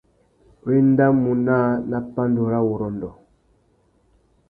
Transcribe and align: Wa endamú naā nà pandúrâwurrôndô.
Wa 0.63 0.71
endamú 0.81 1.31
naā 1.45 1.69
nà 1.89 1.97
pandúrâwurrôndô. 2.13 3.09